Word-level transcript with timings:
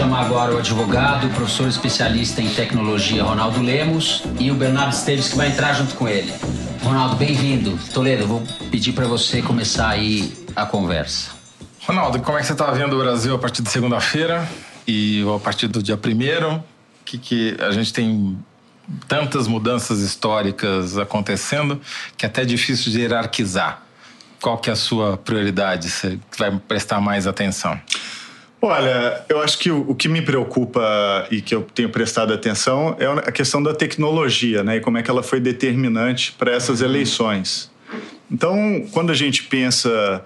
chamar 0.00 0.24
agora 0.24 0.54
o 0.54 0.58
advogado, 0.58 1.26
o 1.26 1.30
professor 1.30 1.68
especialista 1.68 2.40
em 2.40 2.48
tecnologia 2.48 3.22
Ronaldo 3.22 3.60
Lemos 3.60 4.22
e 4.38 4.50
o 4.50 4.54
Bernardo 4.54 4.94
Esteves 4.94 5.28
que 5.28 5.36
vai 5.36 5.48
entrar 5.48 5.74
junto 5.74 5.94
com 5.94 6.08
ele. 6.08 6.32
Ronaldo, 6.82 7.16
bem-vindo. 7.16 7.78
Toledo, 7.92 8.26
vou 8.26 8.42
pedir 8.70 8.94
para 8.94 9.06
você 9.06 9.42
começar 9.42 9.90
aí 9.90 10.32
a 10.56 10.64
conversa. 10.64 11.32
Ronaldo, 11.86 12.18
como 12.20 12.38
é 12.38 12.40
que 12.40 12.46
você 12.46 12.52
está 12.54 12.70
vendo 12.70 12.96
o 12.96 12.98
Brasil 12.98 13.34
a 13.34 13.38
partir 13.38 13.60
de 13.60 13.68
segunda-feira 13.68 14.48
e 14.88 15.22
a 15.36 15.38
partir 15.38 15.68
do 15.68 15.82
dia 15.82 15.98
primeiro? 15.98 16.64
Que, 17.04 17.18
que 17.18 17.56
a 17.60 17.70
gente 17.70 17.92
tem 17.92 18.38
tantas 19.06 19.46
mudanças 19.46 20.00
históricas 20.00 20.96
acontecendo 20.96 21.78
que 22.16 22.24
é 22.24 22.28
até 22.28 22.46
difícil 22.46 22.90
de 22.90 23.00
hierarquizar. 23.00 23.82
Qual 24.40 24.56
que 24.56 24.70
é 24.70 24.72
a 24.72 24.76
sua 24.76 25.18
prioridade? 25.18 25.90
Você 25.90 26.18
vai 26.38 26.58
prestar 26.66 27.02
mais 27.02 27.26
atenção? 27.26 27.78
Olha, 28.62 29.24
eu 29.28 29.40
acho 29.40 29.58
que 29.58 29.70
o, 29.70 29.94
que 29.94 30.06
me 30.06 30.20
preocupa 30.20 31.26
e 31.30 31.40
que 31.40 31.54
eu 31.54 31.62
tenho 31.62 31.88
prestado 31.88 32.32
atenção 32.32 32.94
é 32.98 33.06
a 33.06 33.32
questão 33.32 33.62
da 33.62 33.72
tecnologia, 33.72 34.62
né? 34.62 34.76
E 34.76 34.80
como 34.80 34.98
é 34.98 35.02
que 35.02 35.10
ela 35.10 35.22
foi 35.22 35.40
determinante 35.40 36.32
para 36.32 36.52
essas 36.52 36.80
uhum. 36.80 36.88
eleições. 36.88 37.70
Então, 38.30 38.84
quando 38.92 39.10
a 39.10 39.14
gente 39.14 39.44
pensa 39.44 40.22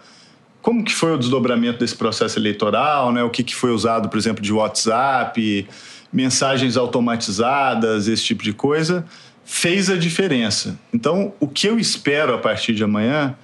como 0.60 0.83
que 0.83 0.95
foi 0.95 1.12
o 1.12 1.19
desdobramento 1.19 1.79
desse 1.79 1.95
processo 1.95 2.38
eleitoral, 2.38 3.12
né? 3.12 3.23
O 3.23 3.30
que, 3.30 3.45
que 3.45 3.55
foi 3.55 3.70
usado, 3.70 4.09
por 4.09 4.19
exemplo, 4.19 4.43
de 4.43 4.52
WhatsApp, 4.52 5.69
mensagens 6.12 6.77
automatizadas, 6.77 8.09
esse 8.09 8.24
tipo 8.24 8.43
de 8.43 8.52
coisa, 8.52 9.05
fez 9.45 9.91
a 9.91 9.96
diferença. 9.96 10.79
Então, 10.93 11.35
o 11.38 11.46
que 11.46 11.69
eu 11.69 11.79
espero 11.79 12.35
a 12.35 12.38
partir 12.38 12.74
de 12.74 12.82
amanhã 12.82 13.37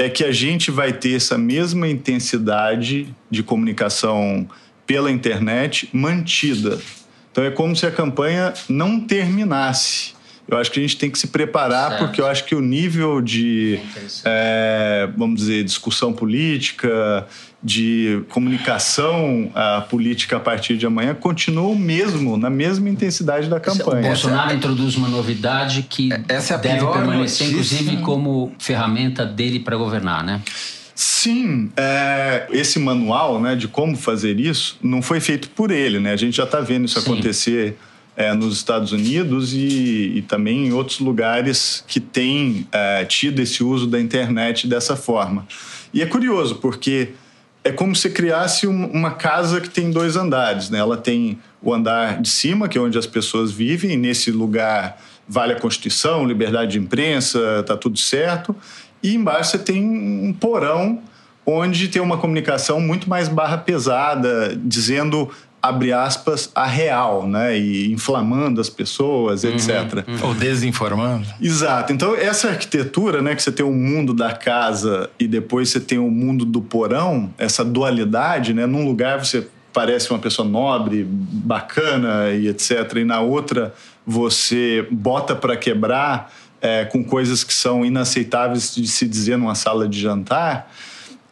é 0.00 0.08
que 0.08 0.24
a 0.24 0.32
gente 0.32 0.70
vai 0.70 0.94
ter 0.94 1.14
essa 1.14 1.36
mesma 1.36 1.86
intensidade 1.86 3.14
de 3.30 3.42
comunicação 3.42 4.48
pela 4.86 5.10
internet 5.10 5.90
mantida. 5.92 6.80
Então 7.30 7.44
é 7.44 7.50
como 7.50 7.76
se 7.76 7.84
a 7.84 7.90
campanha 7.90 8.54
não 8.66 8.98
terminasse. 8.98 10.14
Eu 10.50 10.58
acho 10.58 10.70
que 10.70 10.80
a 10.80 10.82
gente 10.82 10.96
tem 10.96 11.10
que 11.10 11.18
se 11.18 11.28
preparar, 11.28 11.90
certo. 11.90 12.04
porque 12.04 12.20
eu 12.20 12.26
acho 12.26 12.44
que 12.44 12.54
o 12.54 12.60
nível 12.60 13.20
de, 13.20 13.78
é, 14.24 15.08
vamos 15.16 15.40
dizer, 15.40 15.62
discussão 15.62 16.12
política, 16.12 17.26
de 17.62 18.22
comunicação 18.30 19.50
a 19.54 19.82
política 19.82 20.38
a 20.38 20.40
partir 20.40 20.78
de 20.78 20.86
amanhã 20.86 21.14
continua 21.14 21.68
o 21.68 21.78
mesmo, 21.78 22.36
na 22.36 22.48
mesma 22.48 22.88
intensidade 22.88 23.48
da 23.48 23.60
campanha. 23.60 24.00
O 24.00 24.08
Bolsonaro 24.08 24.54
introduz 24.54 24.96
uma 24.96 25.08
novidade 25.08 25.82
que 25.88 26.12
é, 26.12 26.22
Essa 26.28 26.54
é 26.54 26.58
deve 26.58 26.86
permanecer, 26.86 27.48
notícia. 27.48 27.74
inclusive, 27.74 27.96
como 27.98 28.52
ferramenta 28.58 29.26
dele 29.26 29.60
para 29.60 29.76
governar, 29.76 30.24
né? 30.24 30.40
Sim, 30.94 31.70
é, 31.76 32.46
esse 32.50 32.78
manual 32.78 33.40
né, 33.40 33.54
de 33.54 33.68
como 33.68 33.96
fazer 33.96 34.38
isso 34.38 34.78
não 34.82 35.00
foi 35.00 35.20
feito 35.20 35.48
por 35.50 35.70
ele, 35.70 35.98
né? 35.98 36.12
A 36.12 36.16
gente 36.16 36.36
já 36.36 36.44
está 36.44 36.60
vendo 36.60 36.86
isso 36.86 37.00
Sim. 37.00 37.12
acontecer 37.12 37.78
é, 38.20 38.34
nos 38.34 38.54
Estados 38.54 38.92
Unidos 38.92 39.54
e, 39.54 40.12
e, 40.16 40.22
também 40.28 40.66
em 40.66 40.72
outros 40.74 40.98
lugares 40.98 41.82
que 41.88 41.98
têm 41.98 42.68
é, 42.70 43.02
tido 43.06 43.40
esse 43.40 43.64
uso 43.64 43.86
da 43.86 43.98
internet 43.98 44.68
dessa 44.68 44.94
forma. 44.94 45.46
E 45.90 46.02
é 46.02 46.06
curioso, 46.06 46.56
porque 46.56 47.12
é 47.64 47.72
como 47.72 47.96
se 47.96 48.10
criasse 48.10 48.66
uma 48.66 49.12
casa 49.12 49.58
que 49.58 49.70
tem 49.70 49.90
dois 49.90 50.16
andares. 50.16 50.68
Né? 50.68 50.78
Ela 50.78 50.98
tem 50.98 51.38
o 51.62 51.72
andar 51.72 52.20
de 52.20 52.28
cima, 52.28 52.68
que 52.68 52.76
é 52.76 52.80
onde 52.80 52.98
as 52.98 53.06
pessoas 53.06 53.50
vivem, 53.50 53.92
e 53.92 53.96
nesse 53.96 54.30
lugar 54.30 55.00
vale 55.26 55.54
a 55.54 55.56
Constituição, 55.58 56.26
liberdade 56.26 56.72
de 56.72 56.78
imprensa, 56.78 57.60
está 57.60 57.74
tudo 57.74 57.98
certo. 57.98 58.54
E 59.02 59.14
embaixo 59.14 59.52
você 59.52 59.58
tem 59.58 59.82
um 59.82 60.34
porão 60.38 61.00
onde 61.46 61.88
tem 61.88 62.02
uma 62.02 62.18
comunicação 62.18 62.80
muito 62.82 63.08
mais 63.08 63.28
barra 63.28 63.56
pesada, 63.56 64.54
dizendo 64.62 65.30
abre 65.62 65.92
aspas, 65.92 66.50
a 66.54 66.66
real, 66.66 67.26
né? 67.26 67.58
E 67.58 67.92
inflamando 67.92 68.60
as 68.60 68.70
pessoas, 68.70 69.44
uhum, 69.44 69.50
etc. 69.50 70.06
Uhum. 70.06 70.28
Ou 70.28 70.34
desinformando. 70.34 71.26
Exato. 71.40 71.92
Então, 71.92 72.14
essa 72.14 72.48
arquitetura, 72.48 73.20
né? 73.20 73.34
Que 73.34 73.42
você 73.42 73.52
tem 73.52 73.64
o 73.64 73.72
mundo 73.72 74.14
da 74.14 74.32
casa 74.32 75.10
e 75.18 75.28
depois 75.28 75.68
você 75.68 75.80
tem 75.80 75.98
o 75.98 76.10
mundo 76.10 76.44
do 76.44 76.62
porão, 76.62 77.32
essa 77.36 77.64
dualidade, 77.64 78.54
né? 78.54 78.66
Num 78.66 78.84
lugar 78.86 79.24
você 79.24 79.46
parece 79.72 80.10
uma 80.10 80.18
pessoa 80.18 80.48
nobre, 80.48 81.06
bacana 81.08 82.30
e 82.30 82.48
etc. 82.48 82.96
E 82.96 83.04
na 83.04 83.20
outra 83.20 83.74
você 84.06 84.86
bota 84.90 85.34
para 85.36 85.56
quebrar 85.56 86.32
é, 86.60 86.84
com 86.84 87.04
coisas 87.04 87.44
que 87.44 87.54
são 87.54 87.84
inaceitáveis 87.84 88.74
de 88.74 88.86
se 88.88 89.06
dizer 89.06 89.36
numa 89.36 89.54
sala 89.54 89.88
de 89.88 90.00
jantar. 90.00 90.70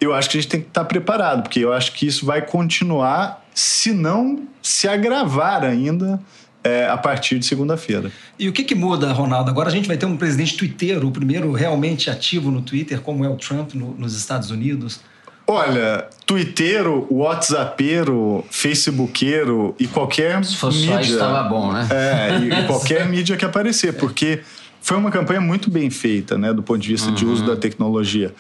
Eu 0.01 0.15
acho 0.15 0.31
que 0.31 0.39
a 0.39 0.41
gente 0.41 0.51
tem 0.51 0.61
que 0.61 0.69
estar 0.69 0.85
preparado, 0.85 1.43
porque 1.43 1.59
eu 1.59 1.73
acho 1.73 1.93
que 1.93 2.07
isso 2.07 2.25
vai 2.25 2.41
continuar 2.43 3.45
se 3.59 3.93
não 3.93 4.45
se 4.63 4.87
agravar 4.87 5.65
ainda 5.65 6.21
é, 6.63 6.87
a 6.87 6.97
partir 6.97 7.41
de 7.41 7.45
segunda-feira. 7.45 8.13
E 8.39 8.49
o 8.49 8.53
que, 8.53 8.63
que, 8.63 8.75
muda, 8.75 9.13
Ronaldo? 9.13 9.51
Agora 9.51 9.69
a 9.69 9.73
gente 9.73 9.89
vai 9.89 9.97
ter 9.97 10.07
um 10.07 10.17
presidente 10.17 10.57
twitteiro, 10.57 11.09
o 11.09 11.11
primeiro 11.11 11.51
realmente 11.51 12.09
ativo 12.09 12.53
no 12.53 12.63
Twitter, 12.63 13.01
como 13.01 13.25
é 13.25 13.29
o 13.29 13.35
Trump 13.35 13.75
no, 13.75 13.95
nos 13.95 14.17
Estados 14.17 14.53
Unidos. 14.53 15.01
Olha, 15.45 16.07
twitteiro, 16.25 17.05
whatsappeiro, 17.11 18.45
facebookeiro 18.49 19.75
e 19.77 19.89
qualquer 19.89 20.45
Se 20.45 20.57
fosse 20.57 20.79
mídia... 20.79 20.95
só 20.97 21.01
estava 21.01 21.49
bom, 21.49 21.73
né? 21.73 21.89
É, 21.91 22.39
e 22.39 22.63
qualquer 22.69 23.09
mídia 23.09 23.37
que 23.37 23.45
aparecer, 23.45 23.95
porque 23.95 24.41
foi 24.81 24.97
uma 24.97 25.11
campanha 25.11 25.41
muito 25.41 25.69
bem 25.69 25.91
feita, 25.91 26.39
né, 26.39 26.53
do 26.53 26.63
ponto 26.63 26.79
de 26.79 26.89
vista 26.91 27.09
uhum. 27.09 27.15
de 27.15 27.27
uso 27.27 27.45
da 27.45 27.57
tecnologia. 27.57 28.33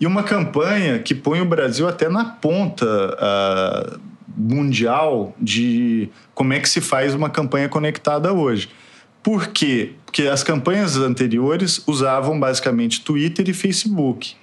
E 0.00 0.06
uma 0.06 0.22
campanha 0.22 0.98
que 0.98 1.14
põe 1.14 1.42
o 1.42 1.44
Brasil 1.44 1.86
até 1.86 2.08
na 2.08 2.24
ponta... 2.24 2.86
Uh, 2.86 4.11
mundial 4.36 5.34
de 5.40 6.08
como 6.34 6.52
é 6.52 6.60
que 6.60 6.68
se 6.68 6.80
faz 6.80 7.14
uma 7.14 7.30
campanha 7.30 7.68
conectada 7.68 8.32
hoje. 8.32 8.68
Por 9.22 9.48
quê? 9.48 9.92
Porque 10.04 10.22
as 10.22 10.42
campanhas 10.42 10.96
anteriores 10.96 11.82
usavam 11.86 12.38
basicamente 12.38 13.02
Twitter 13.02 13.48
e 13.48 13.52
Facebook. 13.52 14.34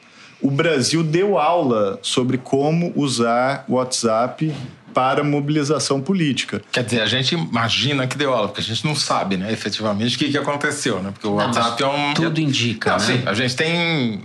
O 0.42 0.50
Brasil 0.50 1.04
deu 1.04 1.38
aula 1.38 2.00
sobre 2.02 2.38
como 2.38 2.94
usar 2.96 3.66
WhatsApp 3.68 4.54
para 4.94 5.24
mobilização 5.24 6.02
política. 6.02 6.62
Quer 6.72 6.84
dizer, 6.84 7.02
a 7.02 7.06
gente 7.06 7.36
imagina 7.36 8.08
que 8.08 8.18
deu 8.18 8.34
aula, 8.34 8.48
porque 8.48 8.62
a 8.62 8.64
gente 8.64 8.86
não 8.86 8.96
sabe, 8.96 9.38
né, 9.38 9.52
efetivamente, 9.52 10.16
o 10.16 10.20
que, 10.20 10.30
que 10.30 10.38
aconteceu, 10.38 11.02
né? 11.02 11.12
Porque 11.12 11.28
o 11.28 11.32
não, 11.32 11.38
WhatsApp 11.38 11.84
é 11.84 11.88
um. 11.88 12.14
Tudo 12.14 12.40
indica. 12.40 12.92
Não, 12.92 12.98
né? 12.98 13.06
Sim, 13.06 13.24
a 13.26 13.34
gente 13.34 13.56
tem, 13.56 14.22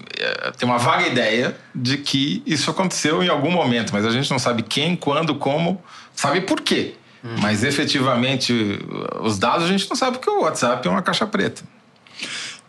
tem 0.57 0.69
uma 0.69 0.79
vaga 0.79 1.07
ideia 1.07 1.57
de 1.75 1.99
que 1.99 2.43
isso 2.47 2.71
aconteceu 2.71 3.23
em 3.23 3.29
algum 3.29 3.51
momento, 3.51 3.93
mas 3.93 4.05
a 4.05 4.11
gente 4.11 4.31
não 4.31 4.39
sabe 4.39 4.63
quem, 4.63 4.97
quando, 4.97 5.35
como, 5.35 5.83
sabe 6.15 6.41
por 6.43 6.61
quê. 6.61 6.95
Hum. 7.25 7.37
Mas 7.41 7.65
efetivamente, 7.65 8.79
os 9.21 9.39
dados 9.39 9.65
a 9.65 9.69
gente 9.69 9.89
não 9.89 9.97
sabe 9.97 10.19
porque 10.19 10.31
o 10.31 10.43
WhatsApp 10.43 10.87
é 10.87 10.91
uma 10.91 11.03
caixa 11.03 11.27
preta. 11.27 11.63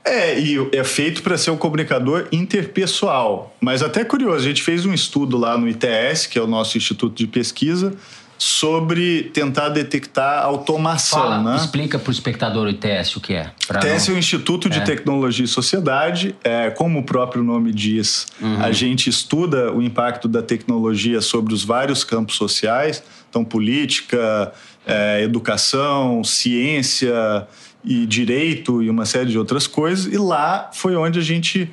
É, 0.04 0.40
e 0.40 0.70
é 0.72 0.84
feito 0.84 1.24
para 1.24 1.36
ser 1.36 1.50
um 1.50 1.58
comunicador 1.58 2.28
interpessoal. 2.32 3.56
Mas 3.60 3.82
até 3.82 4.06
curioso, 4.06 4.38
a 4.46 4.48
gente 4.48 4.62
fez 4.62 4.86
um 4.86 4.94
estudo 4.94 5.36
lá 5.36 5.58
no 5.58 5.68
ITS, 5.68 6.28
que 6.28 6.38
é 6.38 6.42
o 6.42 6.46
nosso 6.46 6.78
instituto 6.78 7.16
de 7.16 7.26
pesquisa, 7.26 7.92
sobre 8.38 9.24
tentar 9.34 9.70
detectar 9.70 10.44
automação. 10.44 11.22
Fala, 11.22 11.42
né? 11.42 11.56
Explica 11.56 11.98
para 11.98 12.10
o 12.10 12.12
espectador 12.12 12.68
o 12.68 12.70
ITS 12.70 13.16
o 13.16 13.22
que 13.22 13.34
é. 13.34 13.52
ITS 13.70 14.08
não... 14.08 14.16
é 14.16 14.18
o 14.18 14.20
Instituto 14.20 14.70
de 14.70 14.80
é. 14.80 14.82
Tecnologia 14.82 15.46
e 15.46 15.48
Sociedade. 15.48 16.36
É, 16.44 16.70
como 16.70 17.00
o 17.00 17.04
próprio 17.04 17.44
nome 17.44 17.72
diz, 17.72 18.28
uhum. 18.42 18.62
a 18.62 18.72
gente 18.72 19.10
estuda 19.10 19.72
o 19.72 19.82
impacto 19.82 20.28
da 20.28 20.42
tecnologia 20.42 21.22
sobre 21.22 21.54
os 21.54 21.64
vários 21.64 22.04
campos 22.04 22.36
sociais, 22.36 23.02
então 23.30 23.44
política, 23.44 24.52
é, 24.86 25.24
educação, 25.24 26.24
ciência 26.24 27.48
e 27.84 28.06
direito 28.06 28.82
e 28.82 28.90
uma 28.90 29.06
série 29.06 29.30
de 29.30 29.38
outras 29.38 29.68
coisas. 29.68 30.12
E 30.12 30.18
lá 30.18 30.70
foi 30.74 30.96
onde 30.96 31.20
a 31.20 31.22
gente, 31.22 31.70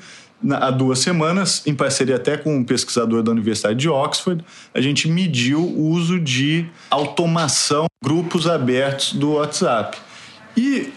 há 0.50 0.70
duas 0.70 0.98
semanas, 0.98 1.62
em 1.66 1.74
parceria 1.74 2.16
até 2.16 2.36
com 2.36 2.56
um 2.56 2.64
pesquisador 2.64 3.22
da 3.22 3.30
Universidade 3.30 3.78
de 3.78 3.88
Oxford, 3.88 4.44
a 4.74 4.80
gente 4.80 5.08
mediu 5.08 5.60
o 5.60 5.90
uso 5.90 6.18
de 6.18 6.66
automação, 6.90 7.86
grupos 8.02 8.46
abertos 8.46 9.12
do 9.12 9.32
WhatsApp. 9.32 9.98
E 10.56 10.92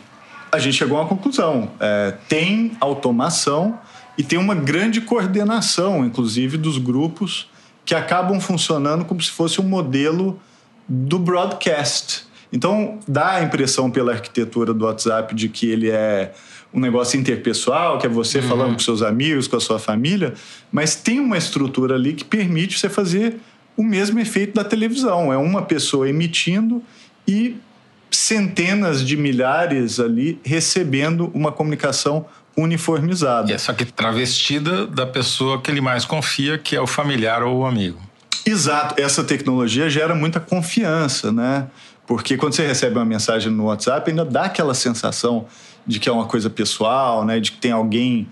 a 0.52 0.60
gente 0.60 0.78
chegou 0.78 0.98
a 0.98 1.02
uma 1.02 1.08
conclusão: 1.08 1.72
é, 1.80 2.14
tem 2.28 2.72
automação 2.80 3.80
e 4.18 4.24
tem 4.24 4.40
uma 4.40 4.56
grande 4.56 5.02
coordenação, 5.02 6.06
inclusive, 6.06 6.58
dos 6.58 6.78
grupos 6.78 7.50
que 7.86 7.94
acabam 7.94 8.40
funcionando 8.40 9.06
como 9.06 9.22
se 9.22 9.30
fosse 9.30 9.62
um 9.62 9.66
modelo 9.66 10.40
do 10.88 11.20
broadcast. 11.20 12.26
Então, 12.56 13.00
dá 13.06 13.32
a 13.32 13.44
impressão 13.44 13.92
pela 13.92 14.14
arquitetura 14.14 14.74
do 14.74 14.86
WhatsApp 14.86 15.36
de 15.36 15.50
que 15.50 15.70
ele 15.70 15.90
é 15.90 16.34
um 16.74 16.80
negócio 16.80 17.20
interpessoal, 17.20 17.98
que 17.98 18.06
é 18.06 18.10
você 18.10 18.40
uhum. 18.40 18.48
falando 18.48 18.74
com 18.74 18.80
seus 18.80 19.02
amigos, 19.02 19.46
com 19.46 19.58
a 19.58 19.60
sua 19.60 19.78
família, 19.78 20.34
mas 20.72 20.96
tem 20.96 21.20
uma 21.20 21.38
estrutura 21.38 21.96
ali 21.96 22.14
que 22.14 22.24
permite 22.24 22.80
você 22.80 22.88
fazer 22.88 23.42
o 23.76 23.84
mesmo 23.84 24.22
efeito 24.22 24.56
da 24.56 24.64
televisão. 24.64 25.34
É 25.34 25.38
uma 25.38 25.64
pessoa 25.64 26.08
emitindo 26.08 26.82
e 27.28 27.58
centenas 28.10 29.06
de 29.06 29.18
milhares 29.18 30.00
ali 30.00 30.40
recebendo 30.42 31.30
uma 31.34 31.52
comunicação 31.52 32.26
uniformizada. 32.56 33.52
E 33.52 33.54
é 33.54 33.58
só 33.58 33.74
que 33.74 33.84
travestida 33.84 34.88
da 34.88 35.06
pessoa 35.06 35.62
que 35.62 35.70
ele 35.70 35.82
mais 35.82 36.06
confia, 36.06 36.58
que 36.58 36.74
é 36.74 36.80
o 36.80 36.88
familiar 36.88 37.44
ou 37.44 37.60
o 37.60 37.66
amigo. 37.66 38.00
Exato. 38.46 39.02
Essa 39.02 39.26
tecnologia 39.26 39.90
gera 39.90 40.16
muita 40.16 40.40
confiança, 40.40 41.34
né? 41.34 41.68
Porque 42.08 42.38
quando 42.38 42.54
você 42.54 42.66
recebe 42.66 42.96
uma 42.96 43.06
mensagem 43.06 43.52
no 43.52 43.66
WhatsApp, 43.66 44.10
ainda 44.10 44.26
dá 44.26 44.46
aquela 44.46 44.74
sensação 44.74 45.46
de 45.86 46.00
que 46.00 46.08
é 46.08 46.12
uma 46.12 46.26
coisa 46.26 46.50
pessoal, 46.50 47.26
né? 47.26 47.40
De 47.40 47.52
que 47.52 47.58
tem 47.58 47.72
alguém 47.72 48.28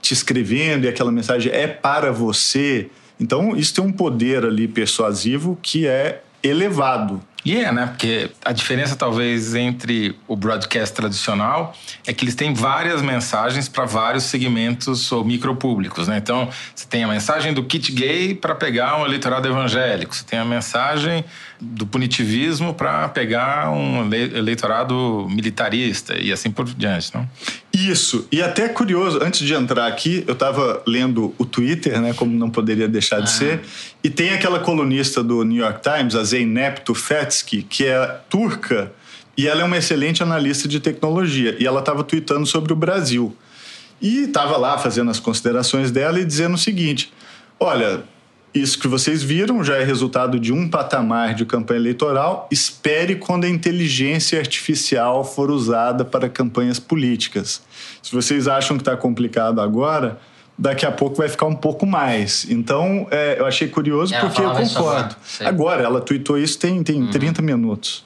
te 0.00 0.14
escrevendo 0.14 0.84
e 0.84 0.88
aquela 0.88 1.12
mensagem 1.12 1.52
é 1.52 1.66
para 1.66 2.12
você. 2.12 2.90
Então, 3.20 3.56
isso 3.56 3.74
tem 3.74 3.84
um 3.84 3.92
poder 3.92 4.44
ali 4.44 4.68
persuasivo 4.68 5.58
que 5.60 5.86
é 5.86 6.22
elevado. 6.42 7.20
E 7.44 7.56
é, 7.56 7.72
né? 7.72 7.86
Porque 7.86 8.30
a 8.44 8.52
diferença 8.52 8.96
talvez 8.96 9.54
entre 9.54 10.14
o 10.26 10.36
broadcast 10.36 10.94
tradicional 10.94 11.74
é 12.06 12.12
que 12.12 12.24
eles 12.24 12.34
têm 12.34 12.52
várias 12.52 13.00
mensagens 13.00 13.68
para 13.68 13.84
vários 13.84 14.24
segmentos 14.24 15.10
ou 15.12 15.24
micropúblicos, 15.24 16.08
né? 16.08 16.18
Então, 16.18 16.48
você 16.74 16.86
tem 16.86 17.04
a 17.04 17.08
mensagem 17.08 17.54
do 17.54 17.64
kit 17.64 17.92
gay 17.92 18.34
para 18.34 18.54
pegar 18.54 19.00
um 19.00 19.06
eleitorado 19.06 19.48
evangélico, 19.48 20.14
você 20.14 20.24
tem 20.24 20.38
a 20.38 20.44
mensagem 20.44 21.24
do 21.60 21.86
punitivismo 21.86 22.72
para 22.72 23.08
pegar 23.08 23.70
um 23.70 24.12
eleitorado 24.12 25.26
militarista 25.28 26.16
e 26.16 26.32
assim 26.32 26.50
por 26.50 26.64
diante, 26.64 27.12
não? 27.14 27.28
Isso. 27.72 28.26
E 28.30 28.40
até 28.40 28.68
curioso, 28.68 29.18
antes 29.22 29.40
de 29.40 29.54
entrar 29.54 29.86
aqui, 29.86 30.24
eu 30.26 30.34
estava 30.34 30.82
lendo 30.86 31.34
o 31.36 31.44
Twitter, 31.44 32.00
né, 32.00 32.12
como 32.14 32.32
não 32.36 32.50
poderia 32.50 32.88
deixar 32.88 33.18
de 33.18 33.24
ah. 33.24 33.26
ser, 33.26 33.60
e 34.02 34.08
tem 34.10 34.30
aquela 34.30 34.60
colunista 34.60 35.22
do 35.22 35.42
New 35.44 35.62
York 35.62 35.80
Times, 35.82 36.14
a 36.14 36.22
Zeynep 36.24 36.82
Tufetsky, 36.82 37.62
que 37.62 37.86
é 37.86 38.20
turca, 38.28 38.92
e 39.36 39.46
ela 39.46 39.62
é 39.62 39.64
uma 39.64 39.76
excelente 39.76 40.22
analista 40.22 40.66
de 40.68 40.80
tecnologia, 40.80 41.56
e 41.58 41.66
ela 41.66 41.80
estava 41.80 42.02
tweetando 42.04 42.46
sobre 42.46 42.72
o 42.72 42.76
Brasil. 42.76 43.36
E 44.00 44.24
estava 44.24 44.56
lá 44.56 44.78
fazendo 44.78 45.10
as 45.10 45.18
considerações 45.18 45.90
dela 45.90 46.20
e 46.20 46.24
dizendo 46.24 46.54
o 46.54 46.58
seguinte: 46.58 47.12
olha, 47.58 48.04
isso 48.54 48.78
que 48.78 48.88
vocês 48.88 49.22
viram 49.22 49.62
já 49.62 49.76
é 49.76 49.84
resultado 49.84 50.38
de 50.40 50.52
um 50.52 50.68
patamar 50.68 51.34
de 51.34 51.44
campanha 51.44 51.80
eleitoral. 51.80 52.48
Espere 52.50 53.16
quando 53.16 53.44
a 53.44 53.48
inteligência 53.48 54.38
artificial 54.38 55.24
for 55.24 55.50
usada 55.50 56.04
para 56.04 56.28
campanhas 56.28 56.78
políticas. 56.78 57.62
Se 58.02 58.14
vocês 58.14 58.48
acham 58.48 58.76
que 58.76 58.82
está 58.82 58.96
complicado 58.96 59.60
agora, 59.60 60.18
daqui 60.58 60.84
a 60.84 60.90
pouco 60.90 61.16
vai 61.16 61.28
ficar 61.28 61.46
um 61.46 61.54
pouco 61.54 61.86
mais. 61.86 62.46
Então, 62.48 63.06
é, 63.10 63.38
eu 63.38 63.46
achei 63.46 63.68
curioso 63.68 64.14
ela 64.14 64.26
porque 64.26 64.40
eu 64.40 64.50
concordo. 64.50 65.14
Agora, 65.44 65.82
ela 65.82 66.00
tweetou 66.00 66.38
isso 66.38 66.58
tem, 66.58 66.82
tem 66.82 67.02
uhum. 67.02 67.10
30 67.10 67.42
minutos. 67.42 68.04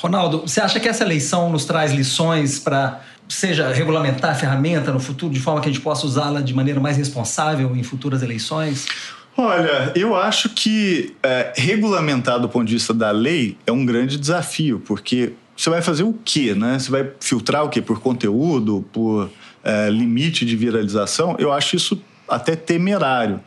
Ronaldo, 0.00 0.42
você 0.42 0.60
acha 0.60 0.78
que 0.78 0.88
essa 0.88 1.02
eleição 1.02 1.50
nos 1.50 1.64
traz 1.64 1.92
lições 1.92 2.58
para 2.58 3.00
seja 3.26 3.72
regulamentar 3.72 4.32
a 4.32 4.34
ferramenta 4.34 4.92
no 4.92 5.00
futuro 5.00 5.32
de 5.32 5.40
forma 5.40 5.62
que 5.62 5.68
a 5.70 5.72
gente 5.72 5.80
possa 5.80 6.04
usá-la 6.06 6.42
de 6.42 6.52
maneira 6.52 6.78
mais 6.78 6.98
responsável 6.98 7.74
em 7.74 7.82
futuras 7.82 8.22
eleições? 8.22 8.86
Olha, 9.36 9.92
eu 9.96 10.14
acho 10.14 10.50
que 10.50 11.14
é, 11.22 11.52
regulamentar 11.56 12.38
do 12.38 12.48
ponto 12.48 12.66
de 12.66 12.74
vista 12.74 12.94
da 12.94 13.10
lei 13.10 13.56
é 13.66 13.72
um 13.72 13.84
grande 13.84 14.16
desafio, 14.16 14.80
porque 14.86 15.32
você 15.56 15.68
vai 15.70 15.82
fazer 15.82 16.04
o 16.04 16.12
quê, 16.24 16.54
né? 16.54 16.78
Você 16.78 16.90
vai 16.90 17.10
filtrar 17.20 17.64
o 17.64 17.68
quê? 17.68 17.82
Por 17.82 18.00
conteúdo, 18.00 18.84
por 18.92 19.28
é, 19.62 19.90
limite 19.90 20.46
de 20.46 20.56
viralização? 20.56 21.34
Eu 21.38 21.52
acho 21.52 21.74
isso 21.74 22.00
até 22.28 22.54
temerário. 22.54 23.40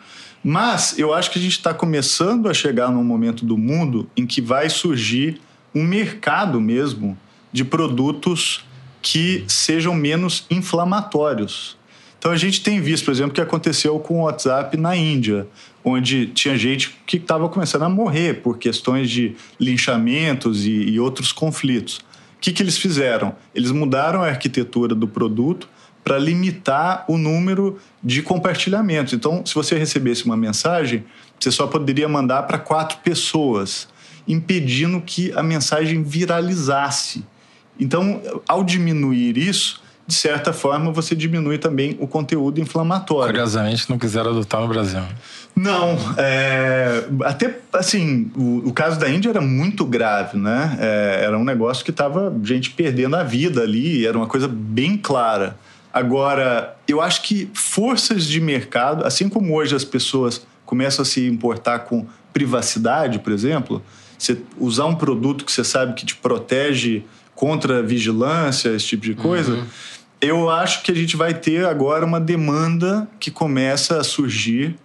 Mas 0.44 0.98
eu 1.00 1.14
acho 1.14 1.32
que 1.32 1.40
a 1.40 1.42
gente 1.42 1.58
está 1.58 1.74
começando 1.74 2.50
a 2.50 2.54
chegar 2.54 2.92
num 2.92 3.04
momento 3.04 3.46
do 3.46 3.58
mundo 3.58 4.10
em 4.16 4.26
que 4.26 4.42
vai 4.42 4.70
surgir 4.70 5.42
um 5.74 5.84
mercado 5.84 6.60
mesmo 6.60 7.18
de 7.52 7.64
produtos 7.64 8.66
que 9.02 9.44
sejam 9.48 9.94
menos 9.94 10.46
inflamatórios. 10.50 11.77
Então 12.18 12.32
a 12.32 12.38
gente 12.38 12.62
tem 12.62 12.82
visto, 12.82 13.06
por 13.06 13.12
exemplo, 13.12 13.32
o 13.32 13.36
que 13.36 13.42
aconteceu 13.42 14.00
com 14.00 14.22
o 14.22 14.24
WhatsApp 14.24 14.76
na 14.76 14.96
Índia 14.96 15.48
onde 15.88 16.28
tinha 16.28 16.58
gente 16.58 16.98
que 17.06 17.18
estava 17.18 17.48
começando 17.48 17.84
a 17.84 17.90
morrer 17.90 18.42
por 18.42 18.58
questões 18.58 19.10
de 19.10 19.36
linchamentos 19.60 20.66
e, 20.66 20.72
e 20.72 21.00
outros 21.00 21.32
conflitos. 21.32 21.98
O 22.36 22.40
que, 22.42 22.52
que 22.52 22.62
eles 22.62 22.78
fizeram? 22.78 23.36
Eles 23.56 23.72
mudaram 23.72 24.22
a 24.22 24.28
arquitetura 24.28 24.94
do 24.94 25.08
produto 25.08 25.70
para 26.04 26.18
limitar 26.18 27.06
o 27.08 27.18
número 27.18 27.80
de 28.04 28.22
compartilhamentos. 28.22 29.14
Então, 29.14 29.46
se 29.46 29.54
você 29.56 29.78
recebesse 29.78 30.26
uma 30.26 30.38
mensagem, 30.38 31.04
você 31.40 31.52
só 31.52 31.68
poderia 31.68 32.08
mandar 32.08 32.44
para 32.44 32.58
quatro 32.58 33.00
pessoas, 33.00 33.88
impedindo 34.28 35.02
que 35.02 35.32
a 35.34 35.44
mensagem 35.44 36.04
viralizasse. 36.04 37.26
Então, 37.80 38.22
ao 38.48 38.64
diminuir 38.64 39.38
isso, 39.38 39.82
de 40.08 40.16
certa 40.16 40.54
forma, 40.54 40.90
você 40.90 41.14
diminui 41.14 41.58
também 41.58 41.98
o 42.00 42.08
conteúdo 42.08 42.62
inflamatório. 42.62 43.34
Curiosamente, 43.34 43.90
não 43.90 44.00
quiseram 44.00 44.32
adotar 44.32 44.62
no 44.62 44.68
Brasil. 44.68 45.02
Não, 45.54 45.98
é, 46.18 47.04
até 47.26 47.60
assim, 47.74 48.32
o, 48.34 48.70
o, 48.70 48.74
caso 48.74 48.98
da 48.98 49.10
Índia 49.10 49.30
era 49.30 49.42
muito 49.42 49.84
grave, 49.84 50.38
né? 50.38 50.78
É, 50.80 51.26
era 51.26 51.38
um 51.38 51.44
negócio 51.44 51.84
que 51.84 51.92
estava 51.92 52.34
gente 52.42 52.70
perdendo 52.70 53.18
a 53.18 53.24
vida 53.24 53.62
ali, 53.62 54.08
era 54.08 54.18
uma 54.18 54.28
coisa 54.28 54.48
bem 54.48 54.96
clara. 54.96 55.58
Agora, 55.92 56.78
eu 56.88 57.02
acho 57.02 57.24
que 57.24 57.50
forças 57.54 58.26
de 58.26 58.40
mercado, 58.40 59.06
assim 59.06 59.28
como 59.28 59.54
hoje 59.56 59.76
as 59.76 59.84
pessoas 59.84 60.46
começam 60.66 61.04
a 61.04 61.06
se 61.06 61.28
importar 61.28 61.80
com 61.80 62.06
privacidade, 62.32 63.20
por 63.20 63.34
exemplo, 63.34 63.82
você 64.18 64.38
usar 64.58 64.86
um 64.86 64.96
produto 64.96 65.44
que 65.44 65.52
você 65.52 65.64
sabe 65.64 65.96
que 65.96 66.06
te 66.06 66.16
protege 66.16 67.04
contra 67.34 67.84
vigilância, 67.84 68.70
esse 68.70 68.86
tipo 68.86 69.04
de 69.04 69.14
coisa. 69.14 69.54
Uhum. 69.54 69.66
Eu 70.20 70.50
acho 70.50 70.84
que 70.84 70.92
a 70.92 70.96
gente 70.96 71.16
vai 71.16 71.34
ter 71.34 71.66
agora 71.66 72.06
uma 72.06 72.20
demanda 72.20 73.08
que 73.20 73.30
começa 73.30 74.00
a 74.00 74.04
surgir 74.04 74.76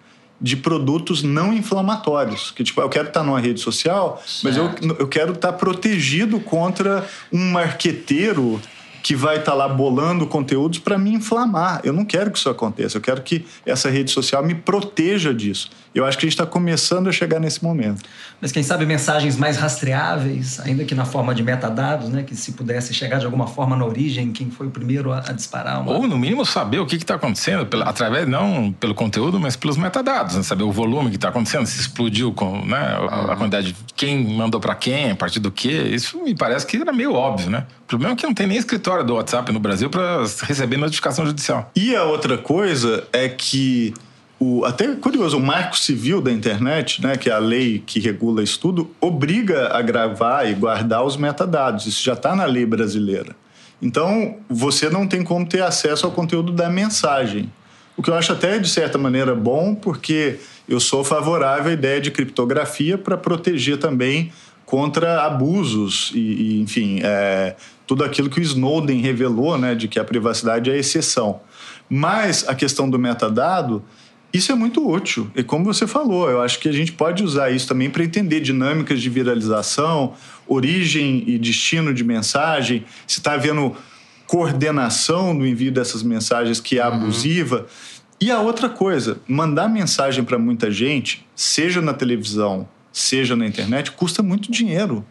de 0.41 0.57
produtos 0.57 1.23
não 1.23 1.53
inflamatórios. 1.53 2.51
Que, 2.51 2.65
tipo, 2.65 2.81
eu 2.81 2.89
quero 2.89 3.09
estar 3.09 3.23
numa 3.23 3.39
rede 3.39 3.61
social, 3.61 4.21
certo. 4.27 4.43
mas 4.43 4.57
eu, 4.57 4.97
eu 4.99 5.09
quero 5.09 5.33
estar 5.33 5.53
protegido 5.53 6.41
contra 6.41 7.07
um 7.33 7.51
marqueteiro 7.51 8.61
que 9.03 9.17
vai 9.17 9.39
estar 9.39 9.55
lá 9.55 9.69
bolando 9.69 10.27
conteúdos 10.27 10.79
para 10.79 10.97
me 10.97 11.13
inflamar. 11.13 11.81
Eu 11.83 11.93
não 11.93 12.05
quero 12.05 12.31
que 12.31 12.39
isso 12.39 12.49
aconteça. 12.49 12.99
Eu 12.99 13.01
quero 13.01 13.21
que 13.23 13.45
essa 13.67 13.91
rede 13.91 14.11
social 14.11 14.45
me 14.45 14.55
proteja 14.55 15.35
disso. 15.35 15.71
Eu 15.95 16.07
acho 16.07 16.17
que 16.17 16.25
a 16.25 16.29
gente 16.29 16.39
está 16.39 16.47
começando 16.47 17.09
a 17.09 17.13
chegar 17.13 17.39
nesse 17.39 17.63
momento. 17.63 18.03
Mas 18.41 18.51
quem 18.51 18.63
sabe 18.63 18.87
mensagens 18.87 19.37
mais 19.37 19.59
rastreáveis, 19.59 20.59
ainda 20.61 20.85
que 20.85 20.95
na 20.95 21.05
forma 21.05 21.35
de 21.35 21.43
metadados, 21.43 22.09
né? 22.09 22.23
Que 22.23 22.35
se 22.35 22.53
pudesse 22.53 22.95
chegar 22.95 23.19
de 23.19 23.27
alguma 23.27 23.47
forma 23.47 23.77
na 23.77 23.85
origem, 23.85 24.33
quem 24.33 24.51
foi 24.51 24.69
o 24.69 24.71
primeiro 24.71 25.13
a, 25.13 25.19
a 25.19 25.33
disparar. 25.33 25.83
Uma... 25.83 25.93
Ou, 25.93 26.07
no 26.07 26.17
mínimo, 26.17 26.47
saber 26.47 26.79
o 26.79 26.87
que 26.87 26.97
está 26.97 27.17
acontecendo, 27.17 27.67
pela, 27.67 27.85
através, 27.85 28.27
não 28.27 28.73
pelo 28.73 28.95
conteúdo, 28.95 29.39
mas 29.39 29.55
pelos 29.55 29.77
metadados. 29.77 30.37
Né? 30.37 30.43
Saber 30.43 30.63
o 30.63 30.73
volume 30.73 31.11
que 31.11 31.17
está 31.17 31.29
acontecendo, 31.29 31.67
se 31.67 31.81
explodiu, 31.81 32.33
com, 32.33 32.65
né? 32.65 32.79
a, 33.11 33.33
a 33.33 33.37
quantidade 33.37 33.73
de 33.73 33.77
quem 33.95 34.25
mandou 34.35 34.61
para 34.61 34.75
quem, 34.75 35.11
a 35.11 35.17
partir 35.17 35.41
do 35.41 35.51
quê. 35.51 35.89
Isso 35.93 36.23
me 36.23 36.35
parece 36.35 36.67
que 36.67 36.77
era 36.79 36.93
meio 36.93 37.13
óbvio, 37.13 37.51
né? 37.51 37.67
Problema 37.93 38.15
é 38.15 38.17
que 38.17 38.25
não 38.25 38.33
tem 38.33 38.47
nem 38.47 38.57
escritório 38.57 39.05
do 39.05 39.17
WhatsApp 39.17 39.53
no 39.53 39.61
Brasil 39.61 39.91
para 39.91 40.25
receber 40.45 40.79
notificação 40.79 41.27
judicial. 41.27 41.71
E 41.77 41.95
a 41.95 42.05
outra 42.05 42.39
coisa 42.39 43.07
é 43.13 43.29
que 43.29 43.93
o, 44.41 44.65
até 44.65 44.95
curioso, 44.95 45.37
o 45.37 45.41
Marco 45.43 45.77
Civil 45.77 46.23
da 46.23 46.33
Internet, 46.33 47.03
né, 47.03 47.19
que 47.19 47.29
é 47.29 47.35
a 47.35 47.39
lei 47.39 47.83
que 47.85 48.01
regula 48.01 48.43
isso 48.43 48.59
tudo, 48.59 48.91
obriga 48.99 49.77
a 49.77 49.83
gravar 49.83 50.47
e 50.47 50.55
guardar 50.55 51.05
os 51.05 51.19
metadados. 51.19 51.85
Isso 51.85 52.03
já 52.03 52.15
está 52.15 52.35
na 52.35 52.47
lei 52.47 52.65
brasileira. 52.65 53.37
Então, 53.83 54.39
você 54.49 54.89
não 54.89 55.07
tem 55.07 55.23
como 55.23 55.47
ter 55.47 55.63
acesso 55.63 56.07
ao 56.07 56.13
conteúdo 56.13 56.51
da 56.51 56.71
mensagem. 56.71 57.53
O 57.95 58.03
que 58.03 58.09
eu 58.09 58.15
acho 58.15 58.33
até, 58.33 58.59
de 58.59 58.71
certa 58.71 58.97
maneira, 58.97 59.35
bom, 59.35 59.75
porque 59.75 60.39
eu 60.67 60.81
sou 60.81 61.05
favorável 61.05 61.71
à 61.71 61.75
ideia 61.75 62.01
de 62.01 62.11
criptografia 62.11 62.97
para 62.97 63.19
proteger 63.19 63.77
também 63.77 64.33
contra 64.73 65.27
abusos 65.27 66.13
e, 66.15 66.19
e 66.19 66.61
enfim, 66.63 66.99
é, 67.03 67.55
tudo 67.87 68.03
aquilo 68.03 68.31
que 68.31 68.41
o 68.41 68.43
Snowden 68.43 69.03
revelou, 69.03 69.59
né, 69.59 69.75
de 69.75 69.87
que 69.87 69.99
a 69.99 70.05
privacidade 70.05 70.71
é 70.71 70.79
exceção. 70.79 71.43
Mas 71.91 72.49
a 72.49 72.55
questão 72.55 72.89
do 72.89 72.99
metadado 72.99 73.85
isso 74.33 74.51
é 74.51 74.55
muito 74.55 74.89
útil. 74.89 75.31
E 75.37 75.43
como 75.43 75.63
você 75.63 75.87
falou, 75.87 76.31
eu 76.31 76.41
acho 76.41 76.59
que 76.59 76.71
a 76.71 76.73
gente 76.73 76.91
pode 76.91 77.23
usar 77.23 77.51
isso 77.51 77.69
também 77.69 77.91
para 77.91 78.03
entender 78.03 78.41
dinâmicas 78.41 79.03
de 79.03 79.11
viralização, 79.11 80.15
origem 80.49 81.23
e 81.27 81.39
destino 81.39 81.93
de 81.93 82.03
mensagem, 82.03 82.87
se 83.07 83.19
está 83.19 83.35
havendo 83.35 83.77
coordenação 84.27 85.35
no 85.35 85.47
envio 85.47 85.71
dessas 85.71 86.03
mensagens 86.03 86.61
que 86.61 86.79
é 86.79 86.89
uhum. 86.89 86.95
abusiva. 86.95 87.59
Uhum. 87.59 87.65
E 88.23 88.31
a 88.31 88.41
outra 88.41 88.71
coisa, 88.71 89.21
mandar 89.29 89.69
mensagem 89.69 90.25
para 90.25 90.39
muita 90.39 90.71
gente, 90.71 91.27
seja 91.37 91.83
na 91.83 91.93
televisão, 91.93 92.67
seja 92.93 93.35
na 93.35 93.47
internet, 93.47 93.93
custa 93.93 94.23
muito 94.23 94.51
dinheiro. 94.51 95.05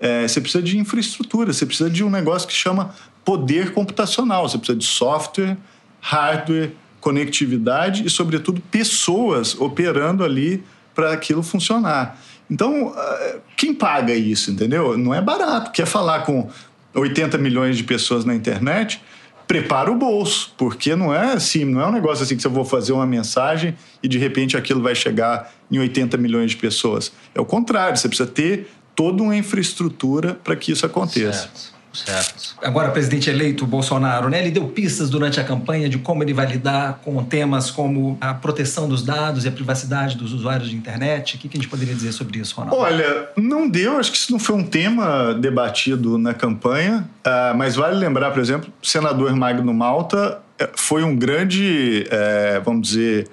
É, 0.00 0.26
você 0.26 0.40
precisa 0.40 0.62
de 0.62 0.78
infraestrutura, 0.78 1.52
você 1.52 1.66
precisa 1.66 1.90
de 1.90 2.04
um 2.04 2.10
negócio 2.10 2.46
que 2.46 2.54
chama 2.54 2.94
poder 3.24 3.72
computacional, 3.72 4.48
você 4.48 4.56
precisa 4.58 4.78
de 4.78 4.84
software, 4.84 5.56
hardware, 6.00 6.72
conectividade 7.00 8.06
e, 8.06 8.10
sobretudo, 8.10 8.60
pessoas 8.70 9.54
operando 9.58 10.24
ali 10.24 10.62
para 10.94 11.12
aquilo 11.12 11.42
funcionar. 11.42 12.18
Então, 12.50 12.92
ah, 12.96 13.36
quem 13.56 13.74
paga 13.74 14.14
isso, 14.14 14.50
entendeu? 14.50 14.96
Não 14.96 15.14
é 15.14 15.20
barato. 15.20 15.70
Quer 15.70 15.86
falar 15.86 16.20
com 16.20 16.48
80 16.94 17.38
milhões 17.38 17.76
de 17.76 17.84
pessoas 17.84 18.24
na 18.24 18.34
internet, 18.34 19.00
prepara 19.48 19.90
o 19.90 19.96
bolso, 19.96 20.52
porque 20.58 20.94
não 20.94 21.12
é 21.12 21.32
assim, 21.32 21.64
não 21.64 21.80
é 21.80 21.86
um 21.86 21.92
negócio 21.92 22.22
assim 22.22 22.36
que 22.36 22.42
você 22.42 22.48
vou 22.48 22.66
fazer 22.66 22.92
uma 22.92 23.06
mensagem 23.06 23.74
e 24.02 24.06
de 24.06 24.18
repente 24.18 24.58
aquilo 24.58 24.82
vai 24.82 24.94
chegar 24.94 25.50
em 25.70 25.78
80 25.78 26.18
milhões 26.18 26.50
de 26.50 26.58
pessoas. 26.58 27.10
É 27.34 27.40
o 27.40 27.46
contrário, 27.46 27.96
você 27.96 28.06
precisa 28.06 28.28
ter 28.28 28.68
toda 28.94 29.22
uma 29.22 29.34
infraestrutura 29.34 30.34
para 30.34 30.54
que 30.54 30.70
isso 30.70 30.84
aconteça. 30.84 31.48
Certo. 31.48 31.77
Certo. 31.92 32.54
Agora, 32.62 32.90
presidente 32.90 33.30
eleito 33.30 33.66
Bolsonaro, 33.66 34.28
né, 34.28 34.40
ele 34.40 34.50
deu 34.50 34.68
pistas 34.68 35.10
durante 35.10 35.40
a 35.40 35.44
campanha 35.44 35.88
de 35.88 35.98
como 35.98 36.22
ele 36.22 36.32
vai 36.32 36.46
lidar 36.46 37.00
com 37.04 37.22
temas 37.24 37.70
como 37.70 38.16
a 38.20 38.34
proteção 38.34 38.88
dos 38.88 39.02
dados 39.02 39.44
e 39.44 39.48
a 39.48 39.52
privacidade 39.52 40.16
dos 40.16 40.32
usuários 40.32 40.70
de 40.70 40.76
internet. 40.76 41.36
O 41.36 41.38
que 41.38 41.48
a 41.48 41.56
gente 41.56 41.68
poderia 41.68 41.94
dizer 41.94 42.12
sobre 42.12 42.38
isso, 42.38 42.54
Ronaldo? 42.54 42.80
Olha, 42.80 43.28
não 43.36 43.68
deu, 43.68 43.98
acho 43.98 44.12
que 44.12 44.18
isso 44.18 44.32
não 44.32 44.38
foi 44.38 44.56
um 44.56 44.64
tema 44.64 45.34
debatido 45.34 46.18
na 46.18 46.34
campanha, 46.34 47.08
ah, 47.24 47.54
mas 47.56 47.76
vale 47.76 47.96
lembrar, 47.96 48.30
por 48.30 48.40
exemplo, 48.40 48.72
o 48.82 48.86
senador 48.86 49.34
Magno 49.34 49.72
Malta 49.72 50.40
eh, 50.58 50.70
foi 50.74 51.02
um 51.02 51.16
grande, 51.16 52.06
é, 52.10 52.60
vamos 52.64 52.88
dizer, 52.88 53.28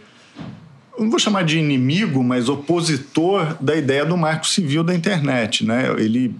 não 0.97 1.09
vou 1.09 1.19
chamar 1.19 1.43
de 1.43 1.57
inimigo, 1.57 2.23
mas 2.23 2.47
opositor 2.47 3.55
da 3.59 3.75
ideia 3.75 4.05
do 4.05 4.15
marco 4.15 4.47
civil 4.47 4.83
da 4.83 4.93
internet. 4.93 5.65
Né? 5.65 5.87
Ele 5.97 6.33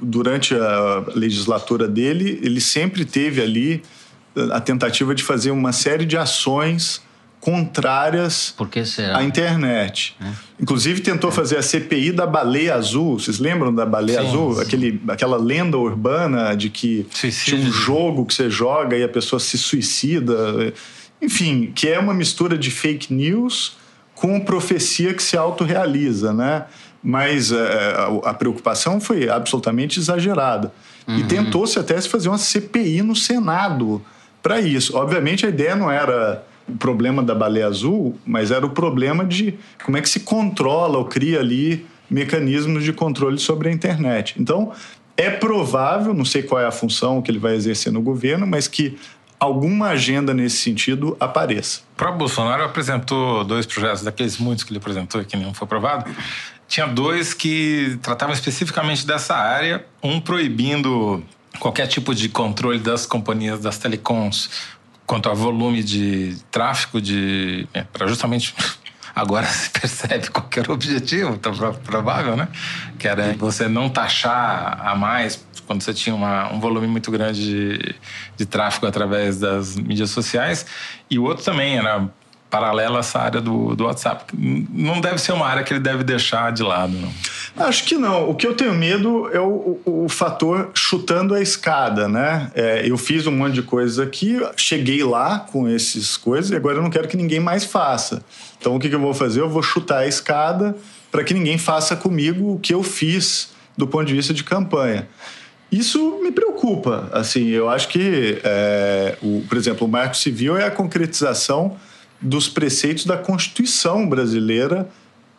durante 0.00 0.54
a 0.54 1.04
legislatura 1.14 1.88
dele, 1.88 2.40
ele 2.42 2.60
sempre 2.60 3.04
teve 3.04 3.40
ali 3.40 3.82
a 4.52 4.60
tentativa 4.60 5.14
de 5.14 5.22
fazer 5.22 5.50
uma 5.50 5.72
série 5.72 6.04
de 6.04 6.16
ações 6.16 7.02
contrárias 7.40 8.54
à 9.14 9.22
internet. 9.22 10.16
É. 10.20 10.26
Inclusive 10.60 11.00
tentou 11.00 11.30
é. 11.30 11.32
fazer 11.32 11.56
a 11.56 11.62
CPI 11.62 12.10
da 12.12 12.26
baleia 12.26 12.74
azul. 12.74 13.18
Vocês 13.18 13.38
lembram 13.38 13.72
da 13.72 13.86
baleia 13.86 14.20
sim, 14.20 14.26
azul? 14.26 14.54
Sim. 14.56 14.62
Aquele, 14.62 15.02
aquela 15.08 15.36
lenda 15.36 15.78
urbana 15.78 16.54
de 16.54 16.70
que 16.70 17.06
Suicídio. 17.10 17.58
tinha 17.58 17.68
um 17.68 17.72
jogo 17.72 18.26
que 18.26 18.34
você 18.34 18.50
joga 18.50 18.96
e 18.96 19.04
a 19.04 19.08
pessoa 19.08 19.38
se 19.38 19.56
suicida. 19.56 20.74
Enfim, 21.22 21.70
que 21.74 21.88
é 21.88 21.98
uma 21.98 22.12
mistura 22.12 22.58
de 22.58 22.70
fake 22.70 23.14
news 23.14 23.76
com 24.14 24.40
profecia 24.40 25.14
que 25.14 25.22
se 25.22 25.36
autorrealiza, 25.36 26.32
né? 26.32 26.64
Mas 27.06 27.52
é, 27.52 27.94
a, 27.96 28.30
a, 28.30 28.34
preocupação 28.34 29.00
foi 29.00 29.28
absolutamente 29.28 30.00
exagerada. 30.00 30.72
Uhum. 31.06 31.18
E 31.20 31.24
tentou-se 31.24 31.78
até 31.78 32.00
se 32.00 32.08
fazer 32.08 32.28
uma 32.28 32.36
CPI 32.36 33.00
no 33.02 33.14
Senado 33.14 34.02
para 34.42 34.60
isso. 34.60 34.96
Obviamente 34.96 35.46
a 35.46 35.48
ideia 35.48 35.76
não 35.76 35.88
era 35.88 36.44
o 36.68 36.76
problema 36.76 37.22
da 37.22 37.32
baleia 37.32 37.68
azul, 37.68 38.18
mas 38.26 38.50
era 38.50 38.66
o 38.66 38.70
problema 38.70 39.24
de 39.24 39.54
como 39.84 39.96
é 39.96 40.02
que 40.02 40.08
se 40.08 40.18
controla 40.18 40.98
ou 40.98 41.04
cria 41.04 41.38
ali 41.38 41.86
mecanismos 42.10 42.82
de 42.82 42.92
controle 42.92 43.38
sobre 43.38 43.68
a 43.68 43.72
internet. 43.72 44.34
Então, 44.36 44.72
é 45.16 45.30
provável, 45.30 46.12
não 46.12 46.24
sei 46.24 46.42
qual 46.42 46.60
é 46.60 46.66
a 46.66 46.72
função 46.72 47.22
que 47.22 47.30
ele 47.30 47.38
vai 47.38 47.54
exercer 47.54 47.92
no 47.92 48.02
governo, 48.02 48.48
mas 48.48 48.66
que 48.66 48.98
alguma 49.38 49.88
agenda 49.88 50.34
nesse 50.34 50.56
sentido 50.56 51.16
apareça. 51.20 51.80
O 51.94 51.96
próprio 51.96 52.18
Bolsonaro 52.18 52.64
apresentou 52.64 53.44
dois 53.44 53.64
projetos, 53.64 54.02
daqueles 54.02 54.38
muitos 54.38 54.64
que 54.64 54.72
ele 54.72 54.78
apresentou 54.78 55.20
e 55.20 55.24
que 55.24 55.36
não 55.36 55.54
foi 55.54 55.66
aprovado, 55.66 56.10
tinha 56.68 56.86
dois 56.86 57.32
que 57.32 57.98
tratavam 58.02 58.34
especificamente 58.34 59.06
dessa 59.06 59.34
área, 59.34 59.84
um 60.02 60.20
proibindo 60.20 61.24
qualquer 61.58 61.86
tipo 61.86 62.14
de 62.14 62.28
controle 62.28 62.78
das 62.78 63.06
companhias 63.06 63.60
das 63.60 63.78
telecoms 63.78 64.50
quanto 65.06 65.28
ao 65.28 65.36
volume 65.36 65.82
de 65.82 66.36
tráfego 66.50 67.00
de 67.00 67.66
é, 67.72 67.82
para 67.82 68.06
justamente 68.06 68.54
agora 69.14 69.46
se 69.46 69.70
percebe 69.70 70.28
qualquer 70.28 70.70
objetivo, 70.70 71.38
tá 71.38 71.50
provável, 71.84 72.36
né? 72.36 72.48
Que 72.98 73.08
era 73.08 73.32
você 73.34 73.68
não 73.68 73.88
taxar 73.88 74.86
a 74.86 74.94
mais 74.94 75.46
quando 75.66 75.82
você 75.82 75.94
tinha 75.94 76.14
uma, 76.14 76.52
um 76.52 76.60
volume 76.60 76.86
muito 76.86 77.10
grande 77.10 77.42
de, 77.42 77.94
de 78.36 78.46
tráfego 78.46 78.86
através 78.86 79.38
das 79.38 79.76
mídias 79.76 80.10
sociais. 80.10 80.66
E 81.10 81.18
o 81.18 81.24
outro 81.24 81.44
também 81.44 81.78
era 81.78 82.08
paralela 82.56 82.96
a 82.96 83.00
essa 83.00 83.18
área 83.18 83.40
do, 83.40 83.76
do 83.76 83.84
WhatsApp. 83.84 84.32
Não 84.34 84.98
deve 84.98 85.18
ser 85.18 85.32
uma 85.32 85.46
área 85.46 85.62
que 85.62 85.74
ele 85.74 85.80
deve 85.80 86.02
deixar 86.02 86.50
de 86.52 86.62
lado, 86.62 86.94
não. 86.94 87.12
Acho 87.66 87.84
que 87.84 87.96
não. 87.96 88.30
O 88.30 88.34
que 88.34 88.46
eu 88.46 88.54
tenho 88.54 88.74
medo 88.74 89.28
é 89.30 89.38
o, 89.38 89.78
o, 89.84 90.04
o 90.04 90.08
fator 90.08 90.70
chutando 90.74 91.34
a 91.34 91.40
escada, 91.40 92.08
né? 92.08 92.50
É, 92.54 92.88
eu 92.88 92.96
fiz 92.96 93.26
um 93.26 93.32
monte 93.32 93.54
de 93.54 93.62
coisas 93.62 93.98
aqui, 93.98 94.38
cheguei 94.56 95.04
lá 95.04 95.40
com 95.40 95.68
essas 95.68 96.16
coisas 96.16 96.50
e 96.50 96.56
agora 96.56 96.78
eu 96.78 96.82
não 96.82 96.90
quero 96.90 97.08
que 97.08 97.16
ninguém 97.16 97.40
mais 97.40 97.64
faça. 97.64 98.22
Então 98.58 98.74
o 98.74 98.80
que, 98.80 98.88
que 98.88 98.94
eu 98.94 99.00
vou 99.00 99.12
fazer? 99.12 99.40
Eu 99.40 99.50
vou 99.50 99.62
chutar 99.62 99.98
a 99.98 100.06
escada 100.06 100.74
para 101.10 101.22
que 101.22 101.34
ninguém 101.34 101.58
faça 101.58 101.94
comigo 101.94 102.54
o 102.54 102.58
que 102.58 102.72
eu 102.72 102.82
fiz 102.82 103.50
do 103.76 103.86
ponto 103.86 104.06
de 104.06 104.14
vista 104.14 104.32
de 104.32 104.42
campanha. 104.42 105.06
Isso 105.70 106.20
me 106.22 106.32
preocupa. 106.32 107.10
Assim, 107.12 107.48
eu 107.48 107.68
acho 107.68 107.88
que, 107.88 108.38
é, 108.42 109.16
o, 109.20 109.42
por 109.46 109.58
exemplo, 109.58 109.86
o 109.86 109.90
Marco 109.90 110.16
Civil 110.16 110.56
é 110.56 110.64
a 110.64 110.70
concretização 110.70 111.76
dos 112.20 112.48
preceitos 112.48 113.04
da 113.04 113.16
Constituição 113.16 114.08
brasileira 114.08 114.88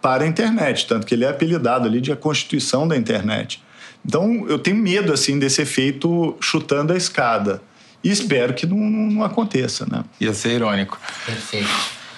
para 0.02 0.24
a 0.24 0.28
internet, 0.28 0.86
tanto 0.88 1.06
que 1.06 1.14
ele 1.14 1.26
é 1.26 1.30
apelidado 1.30 1.88
ali 1.88 2.00
de 2.00 2.12
a 2.12 2.16
Constituição 2.16 2.88
da 2.88 2.96
internet. 2.96 3.62
Então, 4.06 4.46
eu 4.48 4.60
tenho 4.60 4.78
medo 4.78 5.12
assim 5.12 5.38
desse 5.38 5.62
efeito 5.62 6.38
chutando 6.40 6.94
a 6.94 6.98
escada. 6.98 7.62
E 8.04 8.10
espero 8.10 8.54
que 8.54 8.66
não, 8.66 8.78
não 8.78 9.24
aconteça, 9.24 9.86
né? 9.86 10.04
Ia 10.20 10.34
ser 10.34 10.54
irônico. 10.54 11.00
Perfeito. 11.26 11.70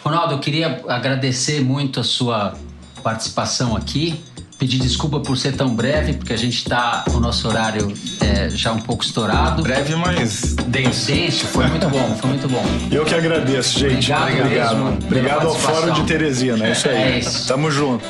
Ronaldo, 0.03 0.35
eu 0.35 0.39
queria 0.39 0.83
agradecer 0.87 1.61
muito 1.61 1.99
a 1.99 2.03
sua 2.03 2.55
participação 3.01 3.75
aqui 3.75 4.21
pedir 4.59 4.77
desculpa 4.77 5.21
por 5.21 5.37
ser 5.37 5.53
tão 5.53 5.73
breve, 5.73 6.13
porque 6.13 6.33
a 6.33 6.37
gente 6.37 6.57
está 6.57 7.05
com 7.09 7.17
o 7.17 7.19
nosso 7.21 7.47
horário 7.47 7.91
é, 8.19 8.49
já 8.49 8.73
um 8.73 8.81
pouco 8.81 9.03
estourado. 9.03 9.63
Breve, 9.63 9.95
mas 9.95 10.53
denso. 10.67 11.07
Denso, 11.07 11.47
foi 11.47 11.65
muito 11.67 11.87
bom, 11.87 12.15
foi 12.19 12.29
muito 12.31 12.47
bom. 12.49 12.63
Eu 12.91 13.05
que 13.05 13.15
agradeço, 13.15 13.79
gente. 13.79 14.11
Obrigado. 14.11 14.41
Obrigado, 14.41 15.05
Obrigado 15.05 15.47
ao 15.47 15.55
Fórum 15.55 15.93
de 15.93 16.03
Teresina, 16.03 16.67
é 16.67 16.71
isso 16.73 16.89
aí. 16.89 16.95
É, 16.95 17.11
é 17.13 17.19
isso. 17.19 17.47
Tamo 17.47 17.71
junto. 17.71 18.03